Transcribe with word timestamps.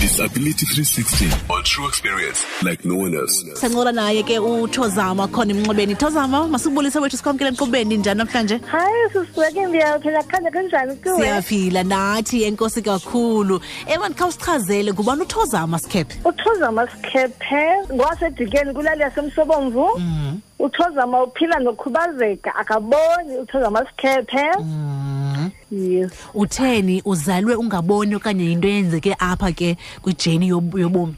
disability 0.00 0.64
360 0.78 1.26
or 1.52 1.60
true 1.62 1.88
experience 1.88 2.44
like 2.62 2.84
no 2.84 2.94
one 2.94 3.14
else 3.16 3.34
sancola 3.62 3.92
naye 3.98 4.22
ke 4.28 4.36
uthozama 4.48 5.26
khona 5.36 5.50
emnxebeni 5.54 5.94
thozama 6.02 6.38
masikubulise 6.52 6.98
wethu 7.04 7.16
sikwamkele 7.16 7.48
enkqubeni 7.50 7.96
njani 7.96 8.18
namhlanje 8.18 8.60
hayi 8.66 9.08
sisibeke 9.12 9.66
ndiyaphila 9.66 10.22
khanje 10.22 10.50
kunjani 10.50 10.96
kuwe 10.96 11.16
siyaphila 11.16 11.82
nathi 11.84 12.42
enkosi 12.44 12.82
kakhulu 12.82 13.60
ewan 13.86 14.14
khawusichazele 14.14 14.92
ngubani 14.92 15.22
uthozama 15.22 15.78
sikhephe 15.78 16.14
uthozama 16.24 16.86
sikhephe 16.90 17.66
ngowasedikeni 17.94 18.72
kulali 18.74 19.02
yasemsobomvu 19.02 19.88
mm. 19.98 20.40
uthozama 20.58 21.22
uphila 21.22 21.58
nokhubazeka 21.58 22.54
akaboni 22.56 23.36
uthozama 23.42 23.86
sikhephe 23.90 24.46
mm. 24.60 25.07
yes 25.70 26.10
utheni 26.34 27.02
uzalwe 27.04 27.54
ungaboni 27.62 28.14
okanye 28.14 28.44
yinto 28.44 28.68
eyenzeke 28.68 29.16
apha 29.18 29.52
ke 29.52 29.76
kwijeni 30.02 30.48
yobomi 30.82 31.14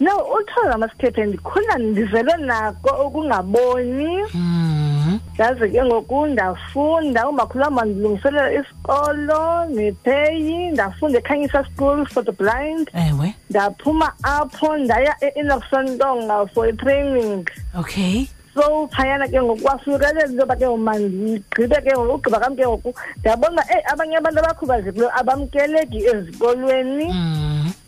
no 0.00 0.10
uthola 0.36 0.74
amasithethe 0.74 1.24
ndikhula 1.26 1.74
ndizelwe 1.78 2.36
nako 2.36 3.06
ukungaboni 3.06 4.08
mhm. 4.34 5.16
ndaze 5.34 5.68
ke 5.68 5.84
ngoku 5.84 6.26
ndafunda 6.26 7.28
umakhulu 7.28 7.64
wam 7.64 7.78
andilungiselela 7.78 8.48
isikolo 8.60 9.64
nepeyi 9.74 10.70
ndafunda 10.70 11.18
ekhanyisa 11.18 11.64
school 11.70 12.06
for 12.06 12.24
the 12.24 12.32
blind 12.32 12.90
ewe 13.08 13.34
ndaphuma 13.50 14.12
apho 14.22 14.76
ndaya 14.76 15.16
e-inoxontonga 15.24 16.36
for 16.54 16.68
i-training 16.68 17.44
okay 17.80 18.24
so 18.54 18.86
phayana 18.90 19.26
ke 19.30 19.38
ngoku 19.38 19.62
kwafikelela 19.62 20.26
into 20.26 20.42
yoba 20.42 20.56
ke 20.58 20.66
mandigqibe 20.66 21.78
ke 21.86 21.90
ngoku 21.94 22.14
ugqiba 22.18 22.38
kam 22.42 22.56
ke 22.58 22.66
ngoku 22.66 22.90
ndiyabona 23.22 23.62
uba 23.62 23.72
eyi 23.74 23.82
abanye 23.92 24.16
abantu 24.18 24.38
abakhubazekileyo 24.42 25.10
abamkeleki 25.20 25.98
ezikolweni 26.10 27.06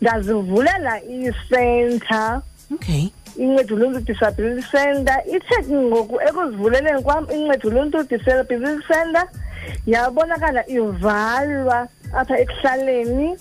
ndazivulela 0.01 0.93
isenta 1.03 2.41
okay 2.71 3.11
incedo 3.35 3.73
loluntu 3.75 4.07
disability 4.07 4.63
center 4.71 5.19
ithe 5.35 5.57
ngoku 5.75 6.15
ekuzivuleleni 6.31 7.01
kwam 7.03 7.27
incedo 7.27 7.67
loluntu 7.69 8.07
disability 8.07 8.79
center 8.87 9.25
yabonakala 9.83 10.63
ivalwa 10.71 11.77
apha 12.15 12.35
ekuhlaleni 12.43 13.35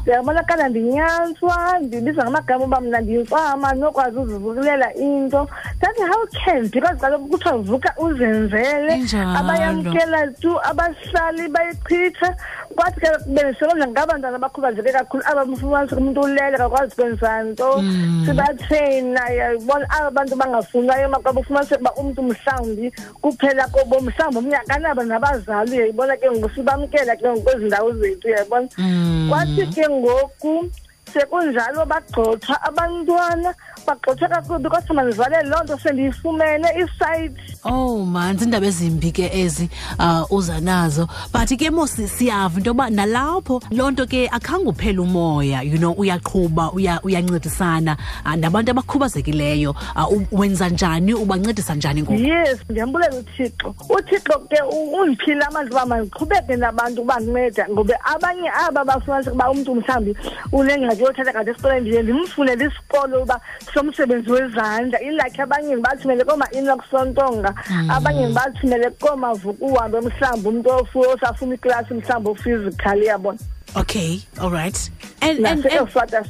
ndiyabonakala 0.00 0.68
ndinyantswa 0.72 1.56
ndibiza 1.84 2.22
ngamagama 2.24 2.64
uba 2.64 2.80
mna 2.80 2.98
ndiyimfama 3.04 3.68
ndinokwazi 3.72 4.16
uzivukulela 4.18 4.88
into 4.96 5.40
that 5.80 5.94
how 5.96 6.24
can 6.44 6.66
because 6.68 6.98
kaloku 6.98 7.28
kuthiwa 7.30 7.64
vuka 7.64 7.94
uzenzele 7.96 8.92
abayamkela 9.36 10.26
tu 10.40 10.52
abahlali 10.64 11.48
bayichitha 11.48 12.36
kwathi 12.76 13.00
ke 13.00 13.08
bendisebenza 13.28 13.88
ngabantwana 13.88 14.36
abakhubazeke 14.36 14.92
kakhulu 14.92 15.22
abamfumanisa 15.24 15.96
umuntu 15.96 16.20
ulele 16.20 16.56
kakwazi 16.60 16.94
kwenza 16.96 17.42
nto 17.48 17.80
mm. 17.80 18.22
sibatrayina 18.28 19.20
yabona 19.32 19.86
aba 19.90 20.10
bantu 20.10 20.36
bangafunayo 20.36 21.08
makwabo 21.08 21.40
ufumaniseka 21.40 21.80
uba 21.80 21.92
umntu 21.96 22.22
mhlawumbi 22.28 22.92
kuphela 23.24 23.64
kobo 23.72 24.00
mhlawumbi 24.04 24.38
omnye 24.38 24.56
akanaba 24.60 25.02
nabazali 25.04 25.70
uyayibona 25.72 26.12
ke 26.20 26.28
ngoku 26.30 26.50
sibamkela 26.60 27.16
ke 27.16 27.24
ngoku 27.28 27.42
kwezi 27.42 27.64
ndawo 27.72 27.92
zethu 27.96 28.28
uyayibona 28.28 28.68
mm. 28.78 29.28
kwathi 29.32 29.64
ke 29.72 29.88
ngoku 29.88 30.68
sekunjalo 31.12 31.82
bagxotha 31.92 32.54
abantwana 32.68 33.50
bagxotha 33.86 34.26
kakhulu 34.34 34.58
because 34.64 34.88
mandivale 34.96 35.40
loo 35.50 35.62
nto 35.64 35.76
sendiyifumene 35.82 36.68
isayithi 36.82 37.58
oh 37.64 37.98
man 38.14 38.38
ziindaba 38.38 38.66
ezimbi 38.70 39.10
ke 39.12 39.26
ezi 39.42 39.66
um 39.98 40.22
uh, 40.30 40.36
uza 40.38 40.60
nazo 40.60 41.08
but 41.32 41.50
ke 41.58 41.70
mos 41.70 41.96
siyava 41.96 42.56
into 42.56 42.70
yoba 42.70 42.90
nalapho 42.90 43.60
loo 43.70 43.90
nto 43.90 44.06
ke 44.06 44.28
akhange 44.32 44.68
uphela 44.70 45.02
umoya 45.02 45.62
you 45.62 45.78
know 45.78 45.92
uyaqhuba 45.98 46.70
uyancedisana 47.02 47.96
uya 47.96 47.96
uh, 48.26 48.36
nabantu 48.36 48.70
abakhubazekileyo 48.72 49.70
uh, 49.96 50.08
wenza 50.32 50.68
njani 50.68 51.14
ubancedisa 51.14 51.74
njani 51.74 52.02
ngoku 52.02 52.16
yes 52.20 52.58
ndiyambulela 52.68 53.16
uthixo 53.16 53.74
uthixo 53.98 54.38
ke 54.38 54.62
undiphile 54.72 55.42
amandla 55.44 55.76
uba 55.76 55.86
mandiqhubeke 55.96 56.56
nabantu 56.56 57.02
ubanceda 57.02 57.66
ngoba 57.70 57.94
abanye 58.04 58.48
aba 58.58 58.84
bafumanise 58.84 59.30
ukuba 59.30 59.50
umntu 59.50 59.74
mhlawumbi 59.74 60.16
unengxaki 60.52 60.99
ndiye 61.80 62.02
ndimfune 62.02 62.56
lisikolo 62.56 63.22
uba 63.22 63.40
somsebenzi 63.74 64.30
wezandla 64.32 65.00
ilakhe 65.00 65.42
abanye 65.42 65.74
ndibathumele 65.74 66.24
mm. 66.24 67.90
abanye 67.90 68.24
ndibathumele 68.24 68.90
koomavukuhambe 69.00 70.00
mhlawumbi 70.00 70.68
umntu 70.68 71.54
iklasi 71.54 71.94
mhlawumbi 71.94 73.06
yabona 73.06 73.38
okay 73.76 74.20
all 74.42 74.50
right 74.50 74.90
and, 75.20 75.38
and, 75.46 75.64
and, 75.64 76.24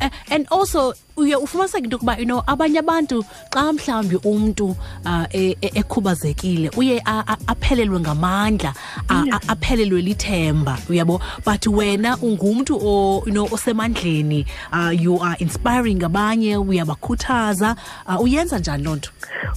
and, 0.00 0.14
and 0.30 0.46
also 0.50 0.92
uye 1.16 1.36
ufumaniseke 1.36 1.84
into 1.84 1.90
yokuba 1.96 2.16
you 2.18 2.24
know 2.24 2.42
abanye 2.46 2.78
abantu 2.78 3.24
xa 3.52 3.72
mhlawumbi 3.72 4.16
umntu 4.24 4.76
uh, 5.04 5.24
e, 5.30 5.56
e, 5.60 5.70
ekhubazekile 5.74 6.70
uye 6.76 7.02
aphelelwe 7.46 8.00
ngamandla 8.00 8.74
mm. 9.10 9.28
aphelelwe 9.48 10.02
lithemba 10.02 10.78
uyabo 10.90 11.20
but 11.44 11.66
wena 11.66 12.16
ungumntu 12.22 12.74
you 13.26 13.32
know, 13.32 13.48
osemandleni 13.50 14.46
uh, 14.72 14.90
you 15.02 15.18
are 15.22 15.36
inspiring 15.38 16.02
abanye 16.04 16.56
uyabakhuthaza 16.56 17.76
uh, 18.08 18.20
uyenza 18.20 18.58
njani 18.58 18.84
loo 18.84 18.96
nto 18.96 19.10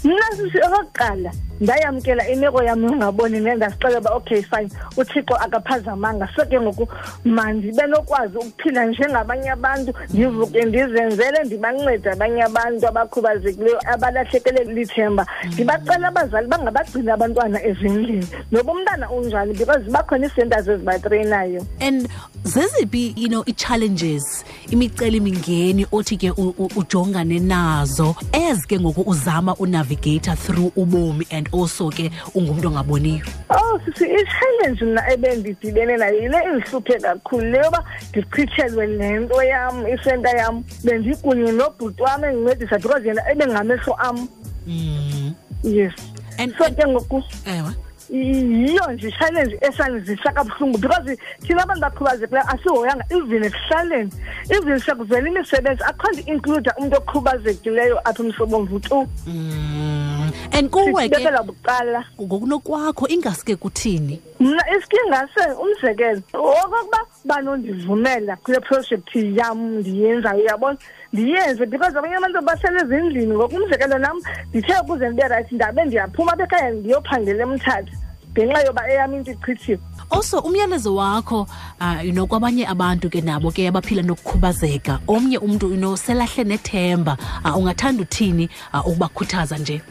mna 0.04 0.26
sisi 0.32 0.58
okokuqala 0.66 1.32
ndayamkela 1.62 2.28
imeko 2.30 2.64
yam 2.64 2.84
ungaboni 2.84 3.40
nendasixele 3.40 3.98
uba 3.98 4.10
okay 4.12 4.42
fine 4.42 4.70
uthixo 4.98 5.36
akaphazamanga 5.36 6.30
so 6.36 6.46
ke 6.46 6.62
ngoku 6.62 6.88
mandibe 7.26 7.88
nokwazi 7.88 8.38
ukuphila 8.38 8.86
njengabanye 8.86 9.50
abantu 9.52 9.94
ndivuke 10.10 10.62
ndizenzele 10.66 11.45
ndibanceda 11.46 12.12
abanye 12.14 12.42
abantu 12.44 12.84
abakhubazekileyo 12.88 13.80
abalahlekele 13.94 14.62
lithemba 14.76 15.24
ndibacela 15.54 16.08
abazali 16.12 16.48
bangabagcini 16.50 17.10
abantwana 17.16 17.58
ezindlini 17.70 18.26
noba 18.52 18.72
umntana 18.74 19.06
unjani 19.12 19.54
because 19.54 19.86
bakhona 19.90 20.26
i-centers 20.28 20.68
ezibatrayinayo 20.68 21.62
and 21.82 22.10
zeziphi 22.44 23.14
you 23.18 23.30
know 23.30 23.44
ii-challenges 23.48 24.26
imicelimingeni 24.70 25.86
othi 25.92 26.18
ke 26.18 26.30
ujongane 26.76 27.40
nazo 27.40 28.16
as 28.34 28.66
ke 28.68 28.80
ngoku 28.80 29.02
uzama 29.10 29.56
unavigato 29.56 30.36
through 30.36 30.72
ubomi 30.76 31.26
and 31.32 31.50
also 31.54 31.90
ke 31.90 32.12
ungumntu 32.36 32.68
ongaboniyo 32.68 33.26
oh 33.50 33.80
sisi 33.86 34.06
i-challenge 34.06 34.86
mna 34.86 35.12
ebendidibene 35.14 35.98
nayo 35.98 36.22
yile 36.22 36.38
endihluphe 36.38 37.00
kakhulu 37.00 37.46
le 37.50 37.58
yoba 37.58 37.84
ndichithelwe 38.10 38.88
le 38.88 39.20
nto 39.20 39.44
yam 39.44 39.84
isenta 39.88 40.30
yam 40.30 40.64
bendiyu 40.84 41.16
kunye 41.36 41.52
nobhuti 41.52 42.02
wami 42.02 42.28
engincedisa 42.28 42.78
because 42.82 43.06
yena 43.08 43.22
ebengamehlo 43.32 43.94
am 44.00 44.28
mm. 44.68 45.36
yes 45.64 45.94
so 46.58 46.64
ke 46.74 46.88
ngoku 46.88 47.24
ewe 47.46 47.72
yiyo 48.10 48.92
nje 48.94 49.08
i-challenge 49.08 49.58
esanizisa 49.62 50.32
kabuhlungu 50.32 50.78
because 50.78 51.18
thina 51.42 51.64
abantu 51.64 51.82
bakhubazekileyo 51.82 52.50
asihoyanga 52.50 53.06
even 53.10 53.44
ekuhlaleni 53.44 54.12
even 54.50 54.80
sekuvela 54.80 55.30
imisebenzi 55.30 55.84
akho 55.84 56.08
ndi-includa 56.14 56.72
umntu 56.78 56.98
okhubazekileyo 56.98 58.00
apha 58.10 58.24
umsobomvu 58.24 58.80
tu 58.80 59.08
mm. 59.28 60.05
and 60.52 60.70
kuwe 60.70 61.10
ke 61.10 61.32
ngokunokwakho 62.22 63.08
ingaske 63.08 63.56
kuthini 63.56 64.22
mna 64.40 64.64
isike 64.78 64.98
ngase 65.10 65.52
umzekelo 65.62 66.22
okokuba 66.34 67.00
banondivumela 67.26 68.36
kule 68.38 68.60
projekthi 68.60 69.38
yam 69.38 69.78
ndiyenzayo 69.80 70.42
uyabona 70.42 70.78
ndiyenze 71.14 71.66
because 71.66 71.98
abanye 71.98 72.16
abantu 72.16 72.42
basele 72.42 72.80
ezindlini 72.80 73.34
ngoku 73.34 73.56
umzekelo 73.56 73.98
nam 73.98 74.18
ndithe 74.50 74.74
ukuze 74.84 75.10
ndibe 75.10 75.28
rayithi 75.28 75.56
ndabe 75.56 75.86
ndiyaphuma 75.86 76.32
apha 76.34 76.44
ekhaya 76.44 76.72
ndiyophangela 76.72 77.44
emthatha 77.44 77.96
ngenxa 78.36 78.64
yoba 78.68 78.84
eyam 78.92 79.14
into 79.14 79.32
ichithiwe 79.32 79.80
also 80.10 80.40
umyalezo 80.40 80.96
wakho 80.96 81.48
uh, 81.82 82.06
you 82.06 82.12
know 82.12 82.28
kwabanye 82.28 82.68
abantu 82.68 83.10
ke 83.10 83.22
nabo 83.22 83.52
ke 83.52 83.68
abaphila 83.68 84.02
nokukhubazeka 84.04 85.00
omnye 85.08 85.38
umntu 85.38 85.70
you 85.72 85.78
know 85.78 85.96
selahle 85.96 86.44
nethemba 86.44 87.18
uh, 87.46 87.58
ungathanda 87.58 88.02
uthini 88.04 88.50
uh, 88.74 88.88
ukubakhuthaza 88.88 89.58
nje 89.58 89.82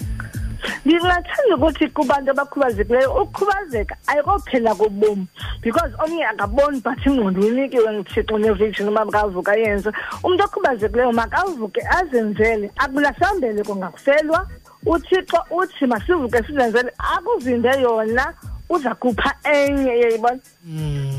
ngingathanda 0.86 1.54
ukuthi 1.56 1.86
kubantu 1.96 2.30
abakhubazekileyo 2.36 3.08
ukukhubazeka 3.24 3.94
ayikophela 4.06 4.70
kobomi 4.76 5.26
because 5.64 5.92
omnye 6.04 6.24
akaboni 6.28 6.80
but 6.84 7.00
ingqondo 7.08 7.40
unikiwe 7.40 7.88
ngithixo 7.96 8.36
nevision 8.38 8.88
uba 8.92 9.04
makavuka 9.08 9.52
yenze 9.64 9.88
umntu 10.24 10.42
okhubazekileyo 10.44 11.12
makavuke 11.16 11.80
azenzele 11.98 12.68
akulahambele 12.76 13.64
kungakufelwa 13.64 14.46
uthixo 14.86 15.38
uthi 15.56 15.86
masivuke 15.88 16.38
sizenzele 16.46 16.92
akuvinde 17.16 17.72
yona 17.80 18.34
uza 18.68 18.92
kupha 18.94 19.32
enye 19.56 19.90
yeyibona 20.00 20.40
mm. 20.68 21.13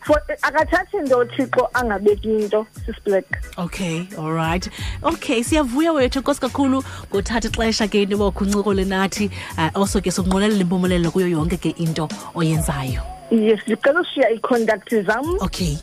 akathathi 0.00 0.94
into 0.98 1.14
thixo 1.36 1.68
angabeki 1.74 2.30
into 2.42 2.64
sisiblack 2.84 3.24
okay 3.58 4.08
all 4.18 4.32
right 4.32 4.68
okay 5.02 5.42
siyavuya 5.42 5.92
wethu 5.92 6.18
enkosi 6.20 6.40
kakhulu 6.40 6.82
ngothatha 7.10 7.48
ixesha 7.48 7.86
ke 7.88 8.06
nibokho 8.06 8.44
uncokole 8.44 8.84
nathi 8.86 9.30
uh, 9.58 9.64
eh, 9.66 9.70
also 9.74 10.00
ke 10.00 10.10
sokunqonelela 10.18 10.62
impumelelo 10.64 11.10
kuyo 11.12 11.28
yonke 11.36 11.58
ke 11.60 11.70
into 11.84 12.08
oyenzayo 12.34 13.02
yes 13.30 13.60
ndicela 13.66 14.00
ushiya 14.00 14.30
iicontact 14.32 14.90
zam 15.06 15.24
okay 15.42 15.76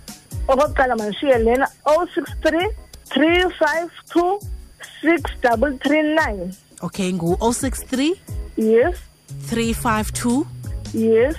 okokuqala 0.48 0.96
mandishiye 0.98 1.38
lena 1.40 1.68
o 1.86 1.96
oh 2.02 2.08
six 2.16 2.34
three 2.46 2.68
three 3.14 3.42
five 3.62 3.92
two 4.14 4.40
six 5.02 5.22
double 5.42 5.74
three 5.78 6.04
nine 6.16 6.54
okay 6.84 7.12
ngu-063 7.14 8.14
yes 8.58 8.96
352 9.50 10.46
yes 10.94 11.36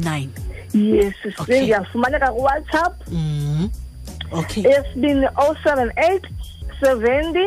nine 0.00 0.32
yes 0.74 1.14
okay. 1.42 1.62
ngiyafumaneka 1.66 2.30
kuwhatsapp 2.32 2.94
mm 3.10 3.18
-hmm. 3.44 4.36
okay 4.38 4.64
esibini 4.72 5.26
o 5.26 5.30
oh 5.50 5.54
seven 5.64 5.90
eight 5.96 6.24
seventy 6.84 7.46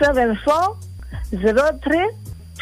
seven 0.00 0.36
four 0.44 0.76
zero 1.30 1.72
three 1.80 2.08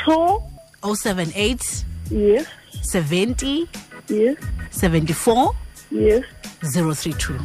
two 0.05 0.17
o 0.17 0.41
oh 0.83 0.95
seven 0.95 1.29
eight 1.35 1.63
yes 2.11 2.47
seventy 2.83 3.69
yes 4.09 4.37
seventy 4.71 5.13
four 5.13 5.55
yes 5.91 6.25
zero 6.63 6.95
three 6.95 7.15
two 7.15 7.39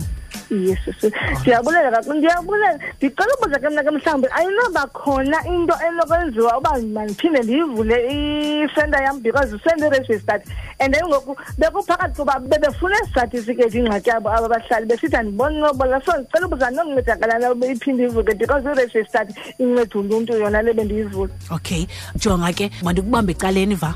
siyabulela 1.43 1.89
kakhulu 1.91 2.17
ndiyabulela 2.17 2.79
ndicela 2.97 3.33
ubuza 3.37 3.59
ke 3.59 3.69
mna 3.69 3.83
ke 3.83 3.91
mhlawumbi 3.91 4.27
ayinabakhona 4.37 5.37
into 5.49 5.75
enokwenziwa 5.87 6.51
uba 6.57 6.71
mandiphinde 6.93 7.41
ndiyivule 7.43 7.95
isenta 8.65 9.01
yam 9.01 9.19
because 9.21 9.57
sendirejistered 9.65 10.41
and 10.79 10.93
then 10.93 11.03
ngoku 11.09 11.33
bekuphakathi 11.57 12.15
kuba 12.21 12.39
bebefuna 12.39 12.95
esatifiketi 13.09 13.77
ingxaki 13.81 14.09
yabo 14.09 14.29
aba 14.29 14.47
bahlali 14.49 14.85
besithi 14.85 15.15
andiboni 15.17 15.57
nobola 15.59 15.97
so 16.05 16.13
ndicela 16.13 16.45
ubuza 16.47 16.65
ndinokuncedakalana 16.69 17.65
iphinde 17.73 18.01
iyivule 18.03 18.33
because 18.37 18.65
irejistered 18.69 19.33
incedi 19.57 19.97
uluntu 19.97 20.33
yona 20.37 20.61
le 20.61 20.73
bendiyivule 20.73 21.33
okay 21.51 21.87
jonga 22.15 22.53
ke 22.53 22.69
mandikubambe 22.83 23.31
ecaleni 23.33 23.75
va 23.75 23.95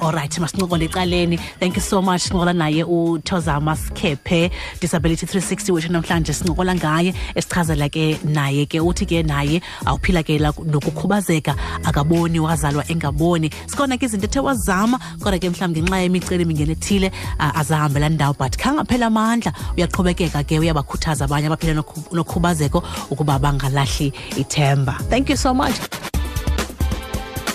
alright 0.00 0.32
masinqobole 0.38 0.84
ecaleni 0.88 1.38
thank 1.60 1.76
you 1.76 1.82
so 1.82 2.02
much 2.02 2.22
sinqola 2.22 2.52
naye 2.54 2.82
uthozama 2.84 3.76
sikhephe 3.76 4.50
disability 4.80 5.26
360 5.26 5.72
wethu 5.74 5.92
namhlanje 5.92 6.32
sinqokola 6.34 6.74
ngaye 6.74 7.14
esichazela 7.38 7.88
ke 7.88 8.18
naye 8.24 8.66
ke 8.66 8.80
uthi 8.88 9.06
ke 9.12 9.20
naye 9.28 9.60
awuphila 9.86 10.22
ke 10.26 10.38
nokukhubazeka 10.42 11.54
akaboni 11.84 12.38
wazalwa 12.42 12.84
engaboni 12.92 13.50
sikhona 13.70 13.98
ke 13.98 14.04
izinto 14.10 14.26
ethe 14.26 14.40
wazama 14.42 14.98
kodwa 15.22 15.38
ke 15.38 15.50
mhlawumbi 15.52 15.80
ngenxa 15.86 16.00
yemiceli 16.02 16.44
mingeni 16.44 16.72
ethile 16.72 17.08
uh, 17.40 17.60
azahambela 17.60 18.08
ndawo 18.08 18.34
but 18.38 18.56
khangaphela 18.58 19.06
amandla 19.06 19.52
uyaqhubekeka 19.78 20.42
ke 20.42 20.58
uyabakhuthaza 20.58 21.24
abanye 21.24 21.46
abaphila 21.46 21.74
nokhubazeko 22.12 22.82
ukuba 23.10 23.38
bangalahli 23.38 24.12
ithemba 24.36 24.94
thank 25.10 25.30
you 25.30 25.36
so 25.36 25.54
much 25.54 25.78